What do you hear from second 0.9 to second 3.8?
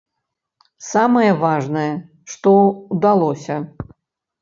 Самае важнае, што ўдалося.